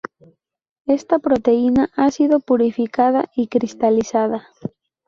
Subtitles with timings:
[0.87, 4.47] Esta proteína ha sido purificada y cristalizada.